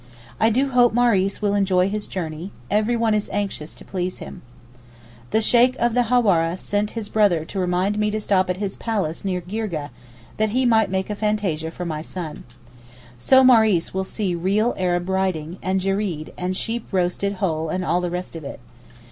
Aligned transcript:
I 0.39 0.49
do 0.49 0.69
hope 0.69 0.95
Maurice 0.95 1.43
will 1.43 1.53
enjoy 1.53 1.87
his 1.87 2.07
journey; 2.07 2.51
everyone 2.71 3.13
is 3.13 3.29
anxious 3.31 3.75
to 3.75 3.85
please 3.85 4.17
him. 4.17 4.41
The 5.29 5.41
Sheykh 5.43 5.75
of 5.77 5.93
the 5.93 6.05
Hawara 6.05 6.57
sent 6.57 6.97
his 6.97 7.07
brother 7.07 7.45
to 7.45 7.59
remind 7.59 7.99
me 7.99 8.09
to 8.09 8.19
stop 8.19 8.49
at 8.49 8.57
his 8.57 8.75
'palace' 8.75 9.23
near 9.23 9.41
Girgeh, 9.41 9.91
that 10.37 10.49
he 10.49 10.65
might 10.65 10.89
make 10.89 11.11
a 11.11 11.15
fantasia 11.15 11.69
for 11.69 11.85
my 11.85 12.01
son. 12.01 12.45
So 13.19 13.43
Maurice 13.43 13.93
will 13.93 14.03
see 14.03 14.33
real 14.33 14.73
Arab 14.75 15.07
riding, 15.07 15.59
and 15.61 15.79
jereed, 15.79 16.33
and 16.35 16.57
sheep 16.57 16.87
roasted 16.91 17.33
whole 17.33 17.69
and 17.69 17.85
all 17.85 18.01
the 18.01 18.09
rest 18.09 18.35
of 18.35 18.43
it. 18.43 18.59